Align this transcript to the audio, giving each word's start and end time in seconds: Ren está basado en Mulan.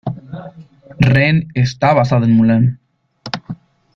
Ren 1.11 1.51
está 1.53 1.93
basado 1.93 2.25
en 2.25 2.31
Mulan. 2.35 2.79